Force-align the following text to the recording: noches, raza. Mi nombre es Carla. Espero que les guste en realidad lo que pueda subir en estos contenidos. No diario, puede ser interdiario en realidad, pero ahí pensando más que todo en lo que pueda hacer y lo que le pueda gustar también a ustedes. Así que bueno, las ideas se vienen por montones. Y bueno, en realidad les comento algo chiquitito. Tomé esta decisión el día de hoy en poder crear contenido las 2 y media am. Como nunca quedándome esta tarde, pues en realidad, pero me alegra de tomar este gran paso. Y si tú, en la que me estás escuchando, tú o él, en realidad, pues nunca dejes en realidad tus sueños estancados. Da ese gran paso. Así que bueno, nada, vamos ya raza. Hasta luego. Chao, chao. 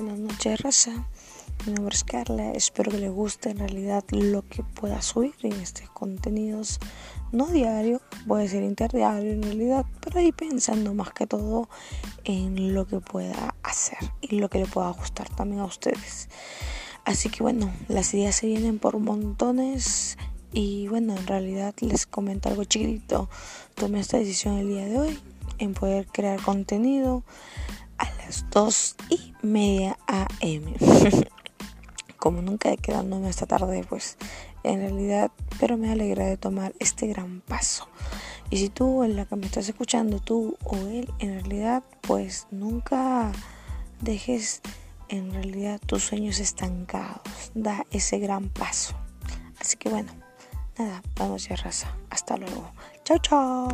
noches, 0.00 0.60
raza. 0.60 1.06
Mi 1.66 1.74
nombre 1.74 1.94
es 1.94 2.02
Carla. 2.02 2.52
Espero 2.52 2.90
que 2.90 2.98
les 2.98 3.10
guste 3.10 3.50
en 3.50 3.58
realidad 3.58 4.02
lo 4.10 4.42
que 4.48 4.62
pueda 4.62 5.02
subir 5.02 5.34
en 5.42 5.52
estos 5.52 5.88
contenidos. 5.90 6.78
No 7.30 7.46
diario, 7.46 8.00
puede 8.26 8.48
ser 8.48 8.62
interdiario 8.62 9.32
en 9.32 9.42
realidad, 9.42 9.84
pero 10.00 10.18
ahí 10.18 10.32
pensando 10.32 10.94
más 10.94 11.12
que 11.12 11.26
todo 11.26 11.68
en 12.24 12.74
lo 12.74 12.86
que 12.86 13.00
pueda 13.00 13.54
hacer 13.62 13.98
y 14.22 14.38
lo 14.38 14.48
que 14.48 14.60
le 14.60 14.66
pueda 14.66 14.88
gustar 14.90 15.28
también 15.28 15.60
a 15.60 15.66
ustedes. 15.66 16.28
Así 17.04 17.28
que 17.28 17.42
bueno, 17.42 17.70
las 17.88 18.14
ideas 18.14 18.36
se 18.36 18.46
vienen 18.46 18.78
por 18.78 18.98
montones. 18.98 20.16
Y 20.54 20.88
bueno, 20.88 21.16
en 21.16 21.26
realidad 21.26 21.74
les 21.80 22.06
comento 22.06 22.48
algo 22.48 22.64
chiquitito. 22.64 23.28
Tomé 23.74 24.00
esta 24.00 24.18
decisión 24.18 24.58
el 24.58 24.68
día 24.68 24.84
de 24.86 24.98
hoy 24.98 25.18
en 25.58 25.74
poder 25.74 26.06
crear 26.06 26.40
contenido 26.42 27.24
las 28.32 28.48
2 28.50 28.96
y 29.10 29.34
media 29.42 29.98
am. 30.06 30.32
Como 32.16 32.40
nunca 32.40 32.74
quedándome 32.76 33.28
esta 33.28 33.46
tarde, 33.46 33.84
pues 33.86 34.16
en 34.62 34.80
realidad, 34.80 35.30
pero 35.60 35.76
me 35.76 35.90
alegra 35.90 36.24
de 36.24 36.38
tomar 36.38 36.72
este 36.78 37.08
gran 37.08 37.40
paso. 37.42 37.88
Y 38.48 38.56
si 38.58 38.68
tú, 38.70 39.02
en 39.02 39.16
la 39.16 39.26
que 39.26 39.36
me 39.36 39.44
estás 39.44 39.68
escuchando, 39.68 40.18
tú 40.18 40.56
o 40.64 40.76
él, 40.76 41.12
en 41.18 41.40
realidad, 41.40 41.82
pues 42.00 42.46
nunca 42.50 43.32
dejes 44.00 44.62
en 45.08 45.32
realidad 45.32 45.80
tus 45.84 46.04
sueños 46.04 46.38
estancados. 46.38 47.20
Da 47.54 47.84
ese 47.90 48.18
gran 48.18 48.48
paso. 48.48 48.94
Así 49.60 49.76
que 49.76 49.90
bueno, 49.90 50.12
nada, 50.78 51.02
vamos 51.16 51.48
ya 51.48 51.56
raza. 51.56 51.94
Hasta 52.08 52.36
luego. 52.36 52.70
Chao, 53.04 53.18
chao. 53.18 53.68